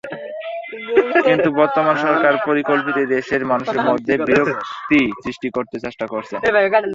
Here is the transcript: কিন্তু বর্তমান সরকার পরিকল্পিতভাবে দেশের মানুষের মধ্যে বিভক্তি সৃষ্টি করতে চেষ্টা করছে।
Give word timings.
কিন্তু 1.27 1.49
বর্তমান 1.59 1.95
সরকার 2.05 2.33
পরিকল্পিতভাবে 2.47 3.11
দেশের 3.15 3.43
মানুষের 3.51 3.81
মধ্যে 3.89 4.13
বিভক্তি 4.27 5.01
সৃষ্টি 5.23 5.47
করতে 5.49 5.75
চেষ্টা 5.85 6.05
করছে। 6.07 6.33